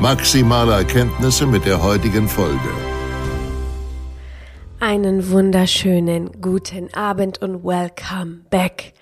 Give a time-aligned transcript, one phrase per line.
[0.00, 2.58] maximale Erkenntnisse mit der heutigen Folge.
[4.78, 8.92] Einen wunderschönen guten Abend und welcome back.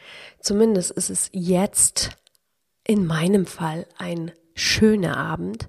[0.40, 2.10] Zumindest ist es jetzt
[2.86, 5.68] in meinem Fall ein schöner Abend,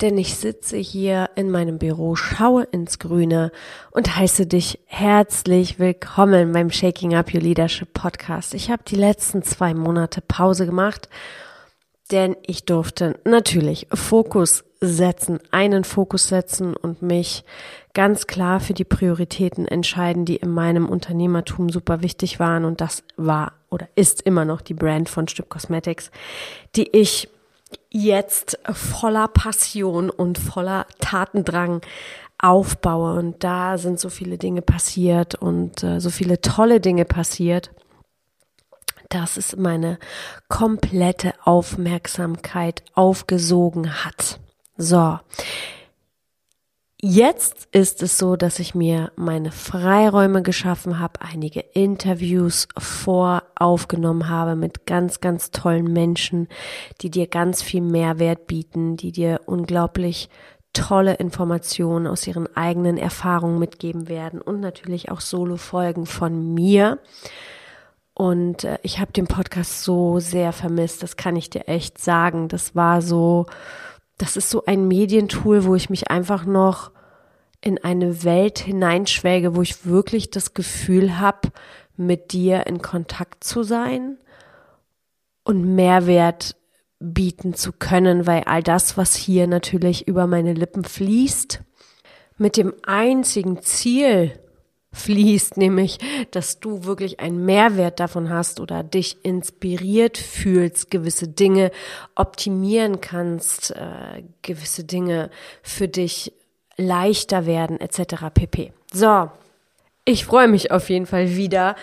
[0.00, 3.52] denn ich sitze hier in meinem Büro, schaue ins Grüne
[3.90, 8.54] und heiße dich herzlich willkommen beim Shaking Up Your Leadership Podcast.
[8.54, 11.10] Ich habe die letzten zwei Monate Pause gemacht,
[12.10, 17.44] denn ich durfte natürlich Fokus setzen, einen Fokus setzen und mich
[17.94, 23.02] ganz klar für die Prioritäten entscheiden, die in meinem Unternehmertum super wichtig waren und das
[23.16, 26.10] war oder ist immer noch die Brand von Stück Cosmetics,
[26.76, 27.28] die ich
[27.90, 31.80] jetzt voller Passion und voller Tatendrang
[32.38, 33.18] aufbaue.
[33.18, 37.70] Und da sind so viele Dinge passiert und äh, so viele tolle Dinge passiert,
[39.14, 39.98] dass es meine
[40.48, 44.40] komplette Aufmerksamkeit aufgesogen hat.
[44.76, 45.18] So,
[47.06, 54.56] Jetzt ist es so, dass ich mir meine Freiräume geschaffen habe, einige Interviews voraufgenommen habe
[54.56, 56.48] mit ganz, ganz tollen Menschen,
[57.02, 60.30] die dir ganz viel Mehrwert bieten, die dir unglaublich
[60.72, 67.00] tolle Informationen aus ihren eigenen Erfahrungen mitgeben werden und natürlich auch Solo-Folgen von mir.
[68.24, 72.48] Und äh, ich habe den Podcast so sehr vermisst, das kann ich dir echt sagen.
[72.48, 73.44] Das war so,
[74.16, 76.90] das ist so ein Medientool, wo ich mich einfach noch
[77.60, 81.50] in eine Welt hineinschwelge, wo ich wirklich das Gefühl habe,
[81.98, 84.16] mit dir in Kontakt zu sein
[85.42, 86.56] und Mehrwert
[86.98, 91.60] bieten zu können, weil all das, was hier natürlich über meine Lippen fließt,
[92.38, 94.32] mit dem einzigen Ziel
[94.94, 95.98] fließt, nämlich,
[96.30, 101.70] dass du wirklich einen Mehrwert davon hast oder dich inspiriert fühlst, gewisse Dinge
[102.14, 105.30] optimieren kannst, äh, gewisse Dinge
[105.62, 106.32] für dich
[106.76, 108.26] leichter werden etc.
[108.32, 108.72] pp.
[108.92, 109.30] So,
[110.04, 111.76] ich freue mich auf jeden Fall wieder,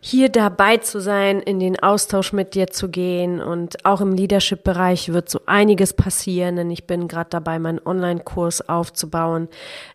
[0.00, 5.12] hier dabei zu sein, in den Austausch mit dir zu gehen und auch im Leadership-Bereich
[5.12, 9.48] wird so einiges passieren, denn ich bin gerade dabei, meinen Online-Kurs aufzubauen.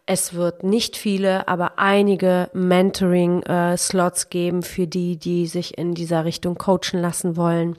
[0.05, 6.55] Es wird nicht viele, aber einige Mentoring-Slots geben für die, die sich in dieser Richtung
[6.55, 7.77] coachen lassen wollen.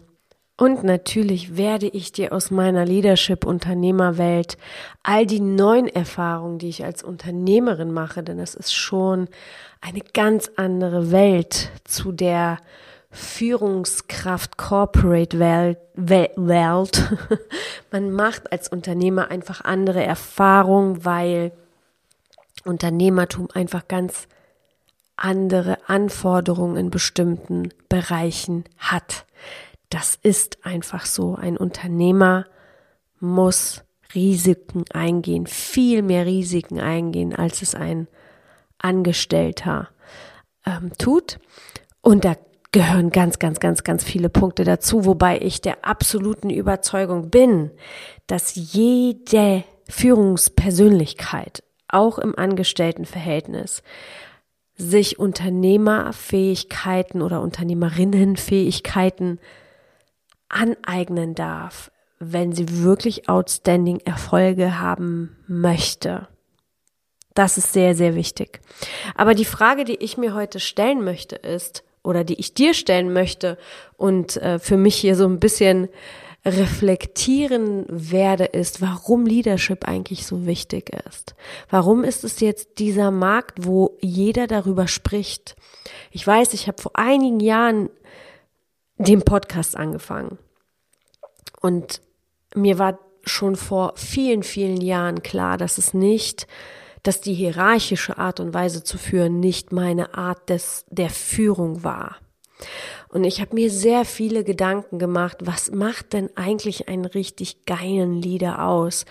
[0.56, 4.56] Und natürlich werde ich dir aus meiner Leadership-Unternehmerwelt
[5.03, 9.28] all die neuen Erfahrungen, die ich als Unternehmerin mache, denn es ist schon
[9.81, 12.59] eine ganz andere Welt zu der
[13.10, 15.38] Führungskraft Corporate
[15.97, 17.03] Welt.
[17.91, 21.53] Man macht als Unternehmer einfach andere Erfahrungen, weil
[22.65, 24.28] Unternehmertum einfach ganz
[25.16, 29.26] andere Anforderungen in bestimmten Bereichen hat.
[29.94, 31.37] Das ist einfach so.
[31.37, 32.47] Ein Unternehmer
[33.21, 38.09] muss Risiken eingehen, viel mehr Risiken eingehen, als es ein
[38.77, 39.91] Angestellter
[40.66, 41.38] ähm, tut.
[42.00, 42.34] Und da
[42.72, 47.71] gehören ganz, ganz, ganz, ganz viele Punkte dazu, wobei ich der absoluten Überzeugung bin,
[48.27, 53.84] dass jede Führungspersönlichkeit, auch im Angestelltenverhältnis,
[54.77, 59.39] sich Unternehmerfähigkeiten oder Unternehmerinnenfähigkeiten
[60.54, 66.28] aneignen darf, wenn sie wirklich outstanding Erfolge haben möchte.
[67.34, 68.60] Das ist sehr, sehr wichtig.
[69.16, 73.12] Aber die Frage, die ich mir heute stellen möchte, ist, oder die ich dir stellen
[73.12, 73.59] möchte
[73.97, 75.89] und äh, für mich hier so ein bisschen
[76.45, 81.34] reflektieren werde, ist, warum Leadership eigentlich so wichtig ist.
[81.71, 85.56] Warum ist es jetzt dieser Markt, wo jeder darüber spricht?
[86.10, 87.89] Ich weiß, ich habe vor einigen Jahren
[88.98, 90.39] den Podcast angefangen.
[91.65, 92.03] Und
[92.55, 96.47] mir war schon vor vielen, vielen Jahren klar, dass es nicht
[97.05, 102.16] dass die hierarchische Art und Weise zu führen nicht meine Art des, der Führung war.
[103.09, 108.21] Und ich habe mir sehr viele Gedanken gemacht, was macht denn eigentlich einen richtig geilen
[108.22, 109.05] Leader aus?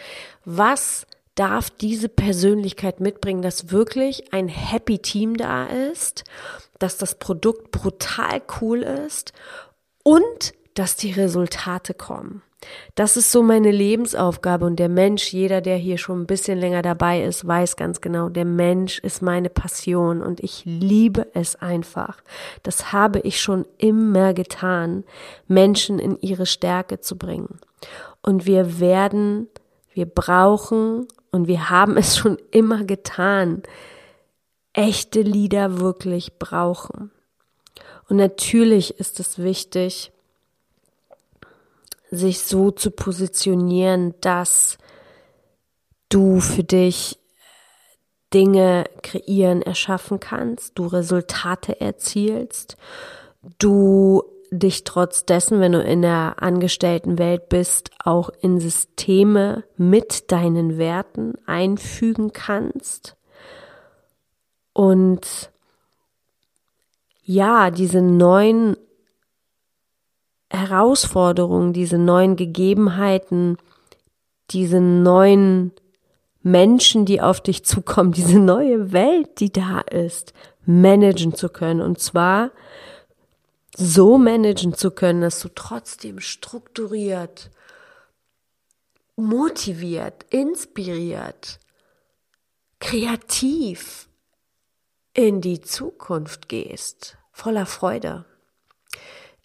[0.44, 1.06] Was
[1.36, 6.24] darf diese Persönlichkeit mitbringen, dass wirklich ein Happy Team da ist,
[6.80, 9.34] dass das Produkt brutal cool ist
[10.04, 12.42] und dass die Resultate kommen.
[12.96, 16.82] Das ist so meine Lebensaufgabe und der Mensch, jeder, der hier schon ein bisschen länger
[16.82, 22.22] dabei ist, weiß ganz genau, der Mensch ist meine Passion und ich liebe es einfach.
[22.64, 25.04] Das habe ich schon immer getan,
[25.48, 27.60] Menschen in ihre Stärke zu bringen.
[28.22, 29.50] Und wir werden,
[29.94, 33.64] wir brauchen und wir haben es schon immer getan,
[34.74, 37.12] echte Lieder wirklich brauchen.
[38.10, 40.12] Und natürlich ist es wichtig,
[42.14, 44.78] sich so zu positionieren, dass
[46.10, 47.20] du für dich
[48.34, 52.78] Dinge kreieren, erschaffen kannst, du Resultate erzielst,
[53.60, 60.78] du dich trotz dessen, wenn du in der Angestelltenwelt bist, auch in Systeme mit deinen
[60.78, 63.16] Werten einfügen kannst.
[64.74, 65.52] Und
[67.24, 68.78] ja, diese neuen
[70.54, 73.58] Herausforderungen, diese neuen Gegebenheiten,
[74.52, 75.72] diese neuen
[76.44, 80.34] Menschen, die auf dich zukommen, diese neue Welt, die da ist,
[80.66, 81.82] managen zu können.
[81.82, 82.52] Und zwar
[83.76, 87.50] so managen zu können, dass du trotzdem strukturiert,
[89.16, 91.60] motiviert, inspiriert,
[92.80, 94.08] kreativ
[95.16, 98.26] in die Zukunft gehst, voller Freude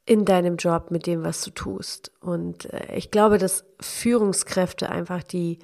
[0.09, 2.13] in deinem Job mit dem, was du tust.
[2.21, 5.59] Und äh, ich glaube, dass Führungskräfte einfach, die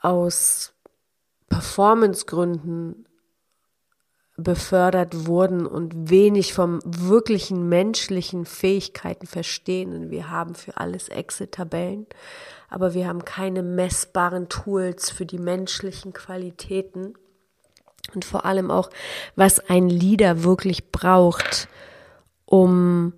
[0.00, 0.74] aus
[1.48, 3.06] Performancegründen
[4.36, 9.94] befördert wurden und wenig vom wirklichen menschlichen Fähigkeiten verstehen.
[9.94, 12.06] Und wir haben für alles Exit-Tabellen,
[12.68, 17.14] aber wir haben keine messbaren Tools für die menschlichen Qualitäten
[18.14, 18.90] und vor allem auch,
[19.36, 21.68] was ein Leader wirklich braucht,
[22.52, 23.14] um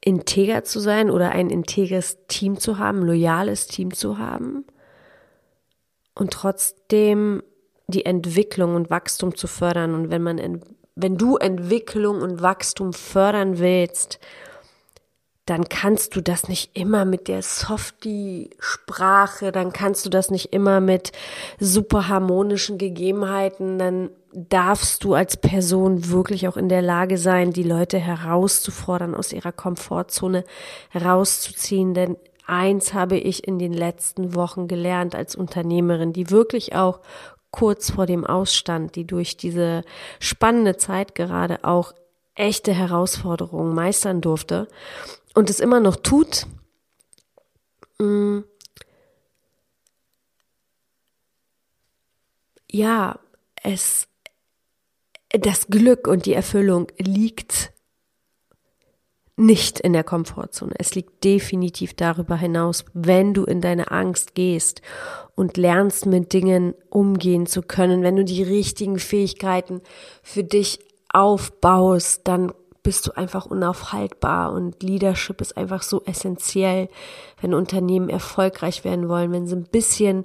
[0.00, 4.64] integer zu sein oder ein integres Team zu haben, loyales Team zu haben
[6.14, 7.42] und trotzdem
[7.86, 9.94] die Entwicklung und Wachstum zu fördern.
[9.94, 10.62] Und wenn man,
[10.94, 14.18] wenn du Entwicklung und Wachstum fördern willst,
[15.48, 20.80] dann kannst du das nicht immer mit der Softie-Sprache, dann kannst du das nicht immer
[20.80, 21.12] mit
[21.58, 27.62] super harmonischen Gegebenheiten, dann darfst du als Person wirklich auch in der Lage sein, die
[27.62, 30.44] Leute herauszufordern, aus ihrer Komfortzone
[30.90, 32.16] herauszuziehen, denn
[32.46, 37.00] eins habe ich in den letzten Wochen gelernt als Unternehmerin, die wirklich auch
[37.50, 39.82] kurz vor dem Ausstand, die durch diese
[40.20, 41.94] spannende Zeit gerade auch
[42.38, 44.68] echte Herausforderungen meistern durfte
[45.34, 46.46] und es immer noch tut,
[47.98, 48.40] mm,
[52.70, 53.18] ja,
[53.62, 54.06] es,
[55.30, 57.72] das Glück und die Erfüllung liegt
[59.36, 60.74] nicht in der Komfortzone.
[60.78, 64.82] Es liegt definitiv darüber hinaus, wenn du in deine Angst gehst
[65.36, 69.80] und lernst mit Dingen umgehen zu können, wenn du die richtigen Fähigkeiten
[70.22, 70.80] für dich
[71.12, 76.88] aufbaust, dann bist du einfach unaufhaltbar und Leadership ist einfach so essentiell,
[77.40, 80.24] wenn Unternehmen erfolgreich werden wollen, wenn sie ein bisschen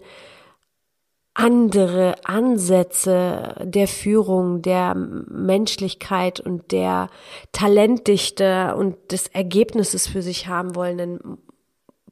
[1.33, 7.09] andere Ansätze der Führung, der Menschlichkeit und der
[7.51, 11.37] Talentdichte und des Ergebnisses für sich haben wollen, dann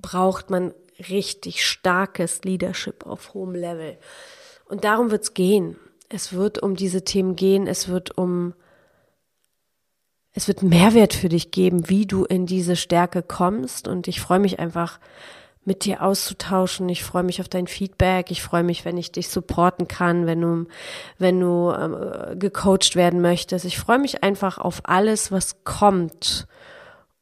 [0.01, 0.73] braucht man
[1.09, 3.97] richtig starkes Leadership auf hohem Level.
[4.65, 5.77] Und darum wird es gehen.
[6.13, 8.53] Es wird um diese Themen gehen, es wird um
[10.33, 13.89] es wird Mehrwert für dich geben, wie du in diese Stärke kommst.
[13.89, 14.99] Und ich freue mich einfach,
[15.63, 16.89] mit dir auszutauschen.
[16.89, 18.31] Ich freue mich auf dein Feedback.
[18.31, 20.65] Ich freue mich, wenn ich dich supporten kann, wenn du,
[21.19, 23.65] wenn du ähm, gecoacht werden möchtest.
[23.65, 26.47] Ich freue mich einfach auf alles, was kommt.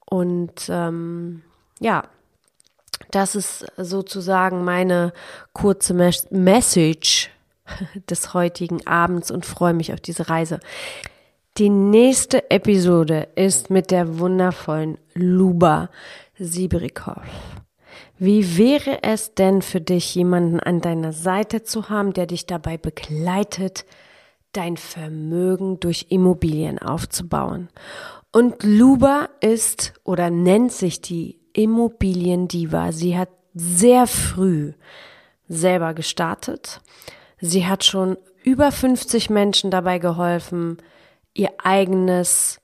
[0.05, 1.43] Und ähm,
[1.79, 2.03] ja,
[3.11, 5.13] das ist sozusagen meine
[5.53, 7.31] kurze Mes Message
[8.09, 10.59] des heutigen Abends und freue mich auf diese Reise.
[11.57, 15.89] Die nächste Episode ist mit der wundervollen Luba
[16.37, 17.21] Siebrikow.
[18.17, 22.77] Wie wäre es denn für dich, jemanden an deiner Seite zu haben, der dich dabei
[22.77, 23.85] begleitet,
[24.51, 27.69] dein Vermögen durch Immobilien aufzubauen?
[28.31, 32.91] Und Luba ist oder nennt sich die Immobiliendiva.
[32.91, 34.73] Sie hat sehr früh
[35.47, 36.81] selber gestartet,
[37.41, 40.77] Sie hat schon über 50 Menschen dabei geholfen,
[41.33, 42.59] ihr eigenes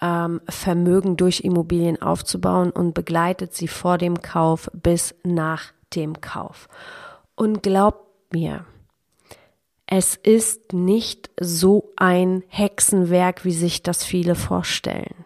[0.00, 6.68] ähm, Vermögen durch Immobilien aufzubauen und begleitet sie vor dem Kauf bis nach dem Kauf.
[7.34, 8.64] Und glaubt mir,
[9.86, 15.24] es ist nicht so ein Hexenwerk, wie sich das viele vorstellen.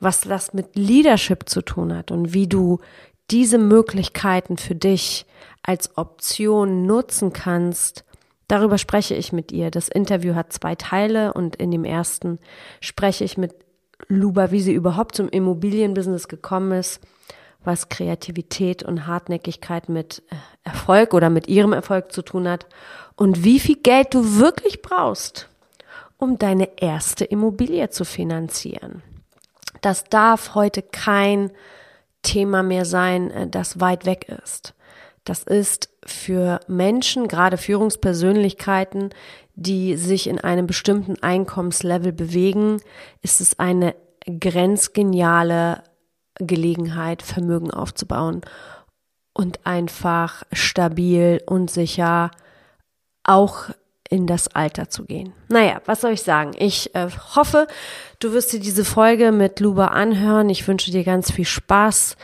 [0.00, 2.80] Was das mit Leadership zu tun hat und wie du
[3.30, 5.26] diese Möglichkeiten für dich
[5.66, 8.04] als Option nutzen kannst,
[8.48, 9.70] darüber spreche ich mit ihr.
[9.70, 12.38] Das Interview hat zwei Teile und in dem ersten
[12.80, 13.54] spreche ich mit
[14.08, 17.00] Luba, wie sie überhaupt zum Immobilienbusiness gekommen ist,
[17.64, 22.66] was Kreativität und Hartnäckigkeit mit äh, Erfolg oder mit ihrem Erfolg zu tun hat
[23.16, 25.48] und wie viel Geld du wirklich brauchst,
[26.16, 29.02] um deine erste Immobilie zu finanzieren.
[29.80, 31.50] Das darf heute kein
[32.22, 34.74] Thema mehr sein, äh, das weit weg ist.
[35.26, 39.10] Das ist für Menschen, gerade Führungspersönlichkeiten,
[39.56, 42.80] die sich in einem bestimmten Einkommenslevel bewegen,
[43.22, 43.94] ist es eine
[44.26, 45.82] grenzgeniale
[46.38, 48.42] Gelegenheit, Vermögen aufzubauen
[49.32, 52.30] und einfach stabil und sicher
[53.24, 53.70] auch
[54.08, 55.32] in das Alter zu gehen.
[55.48, 56.52] Naja, was soll ich sagen?
[56.56, 57.66] Ich äh, hoffe,
[58.20, 60.48] du wirst dir diese Folge mit Luba anhören.
[60.48, 62.16] Ich wünsche dir ganz viel Spaß.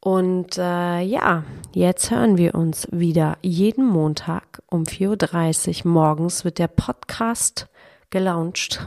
[0.00, 6.58] Und äh, ja, jetzt hören wir uns wieder jeden Montag um 4.30 Uhr morgens wird
[6.58, 7.68] der Podcast
[8.08, 8.80] gelauncht.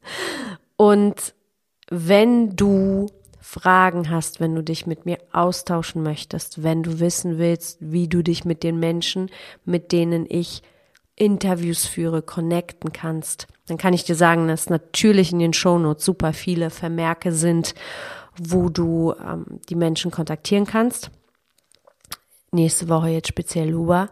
[0.76, 1.34] Und
[1.90, 3.06] wenn du
[3.38, 8.22] Fragen hast, wenn du dich mit mir austauschen möchtest, wenn du wissen willst, wie du
[8.22, 9.30] dich mit den Menschen,
[9.64, 10.62] mit denen ich
[11.16, 16.32] Interviews führe, connecten kannst, dann kann ich dir sagen, dass natürlich in den Shownotes super
[16.32, 17.74] viele Vermerke sind
[18.42, 21.10] wo du ähm, die Menschen kontaktieren kannst.
[22.52, 24.08] Nächste Woche jetzt speziell Luba.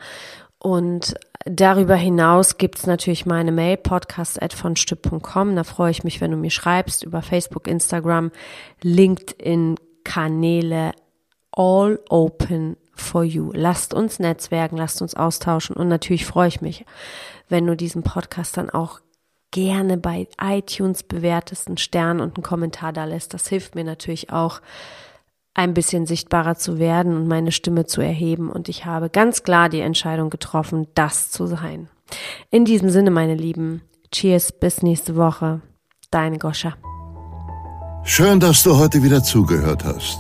[0.58, 1.14] Und
[1.46, 5.56] darüber hinaus gibt's natürlich meine Mail, podcast.vonstück.com.
[5.56, 8.30] Da freue ich mich, wenn du mir schreibst über Facebook, Instagram,
[8.82, 10.92] LinkedIn, Kanäle,
[11.52, 13.50] all open for you.
[13.54, 16.84] Lasst uns netzwerken, lasst uns austauschen und natürlich freue ich mich,
[17.48, 19.00] wenn du diesen Podcast dann auch
[19.50, 23.34] gerne bei iTunes bewertest, einen Stern und einen Kommentar da lässt.
[23.34, 24.60] Das hilft mir natürlich auch,
[25.58, 28.48] ein bisschen sichtbarer zu werden und meine Stimme zu erheben.
[28.48, 31.88] Und ich habe ganz klar die Entscheidung getroffen, das zu sein.
[32.50, 35.60] In diesem Sinne, meine Lieben, cheers, bis nächste Woche.
[36.12, 36.76] Deine Goscha.
[38.04, 40.18] Schön, dass du heute wieder zugehört hast.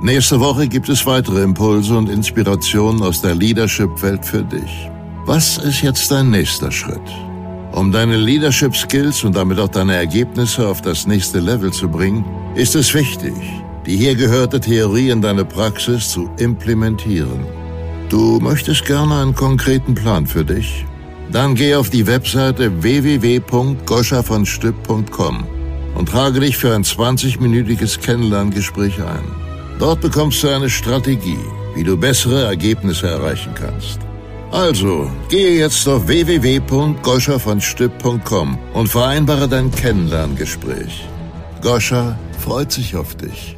[0.00, 4.88] Nächste Woche gibt es weitere Impulse und Inspirationen aus der Leadership-Welt für dich.
[5.26, 7.27] Was ist jetzt dein nächster Schritt?
[7.72, 12.24] Um deine Leadership Skills und damit auch deine Ergebnisse auf das nächste Level zu bringen,
[12.54, 13.34] ist es wichtig,
[13.86, 17.46] die hier gehörte Theorie in deine Praxis zu implementieren.
[18.08, 20.86] Du möchtest gerne einen konkreten Plan für dich?
[21.30, 25.46] Dann geh auf die Webseite www.goschavonstück.com
[25.94, 29.24] und trage dich für ein 20-minütiges Kennenlerngespräch ein.
[29.78, 31.36] Dort bekommst du eine Strategie,
[31.74, 34.07] wie du bessere Ergebnisse erreichen kannst.
[34.50, 41.06] Also, gehe jetzt auf www.goscha-von-stipp.com und vereinbare dein Kennenlerngespräch.
[41.60, 43.57] Goscha freut sich auf dich.